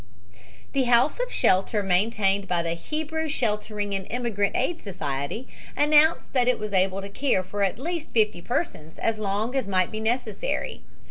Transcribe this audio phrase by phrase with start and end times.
[0.73, 6.47] The House of Shelter maintained by the Hebrew Sheltering and Immigrant Aid Society announced that
[6.47, 9.99] it was able to care for at least fifty persons as long as might be
[9.99, 10.81] necessary.